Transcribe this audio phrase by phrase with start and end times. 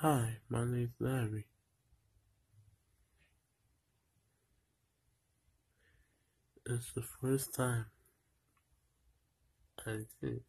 [0.00, 1.44] Hi, my name is Larry.
[6.64, 7.84] It's the first time
[9.86, 10.38] I did